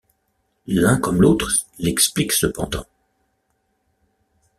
L'un 0.65 0.97
comme 0.97 1.21
l'autre 1.21 1.51
l'expliquent 1.77 2.31
cependant. 2.31 2.87